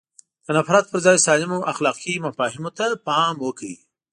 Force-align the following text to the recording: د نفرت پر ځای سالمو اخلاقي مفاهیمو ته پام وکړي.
د 0.45 0.47
نفرت 0.57 0.85
پر 0.91 0.99
ځای 1.05 1.17
سالمو 1.25 1.59
اخلاقي 1.73 2.15
مفاهیمو 2.25 2.71
ته 2.77 2.85
پام 3.07 3.35
وکړي. 3.41 3.75